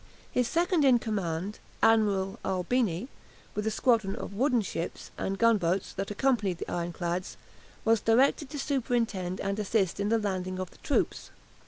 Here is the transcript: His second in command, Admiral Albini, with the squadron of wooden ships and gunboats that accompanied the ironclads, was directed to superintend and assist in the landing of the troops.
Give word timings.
His 0.31 0.47
second 0.47 0.83
in 0.83 0.97
command, 0.97 1.59
Admiral 1.83 2.39
Albini, 2.43 3.07
with 3.53 3.65
the 3.65 3.69
squadron 3.69 4.15
of 4.15 4.33
wooden 4.33 4.63
ships 4.63 5.11
and 5.15 5.37
gunboats 5.37 5.93
that 5.93 6.09
accompanied 6.09 6.57
the 6.57 6.71
ironclads, 6.71 7.37
was 7.85 8.01
directed 8.01 8.49
to 8.49 8.57
superintend 8.57 9.39
and 9.39 9.59
assist 9.59 9.99
in 9.99 10.09
the 10.09 10.17
landing 10.17 10.57
of 10.59 10.71
the 10.71 10.79
troops. 10.79 11.29